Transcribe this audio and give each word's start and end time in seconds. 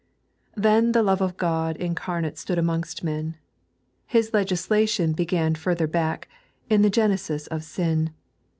Then 0.55 0.93
the 0.93 1.03
Love 1.03 1.21
of 1.21 1.37
Ciod 1.37 1.77
incarnate 1.77 2.35
stood 2.35 2.57
amongst 2.57 3.03
men. 3.03 3.37
His 4.07 4.33
legislation 4.33 5.13
began 5.13 5.53
further 5.53 5.85
back, 5.85 6.27
in 6.71 6.81
the 6.81 6.89
genesis 6.89 7.45
of 7.45 7.63
sin. 7.63 8.09